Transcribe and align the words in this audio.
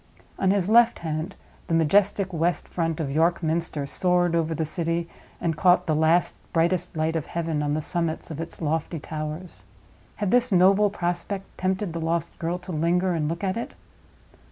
On 0.39 0.49
his 0.49 0.67
left 0.67 0.97
hand, 1.05 1.35
the 1.67 1.75
majestic 1.75 2.33
west 2.33 2.67
front 2.67 2.99
of 2.99 3.11
York 3.11 3.43
Minster 3.43 3.85
soared 3.85 4.33
over 4.33 4.55
the 4.55 4.65
city 4.65 5.07
and 5.39 5.55
caught 5.55 5.85
the 5.85 5.93
last 5.93 6.35
brightest 6.53 6.97
light 6.97 7.15
of 7.15 7.27
heaven 7.27 7.61
on 7.61 7.75
the 7.75 7.83
summits 7.83 8.31
of 8.31 8.41
its 8.41 8.63
lofty 8.63 8.97
towers. 8.99 9.65
Had 10.15 10.31
this 10.31 10.51
noble 10.51 10.89
prospect 10.89 11.55
tempted 11.55 11.93
the 11.93 12.01
lost 12.01 12.35
girl 12.39 12.57
to 12.57 12.71
linger 12.71 13.13
and 13.13 13.29
look 13.29 13.43
at 13.43 13.57
it? 13.57 13.75